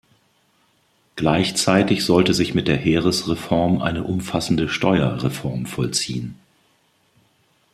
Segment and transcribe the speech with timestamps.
[1.15, 6.39] Gleichzeitig sollte sich mit der Heeresreform eine umfassende Steuerreform vollziehen.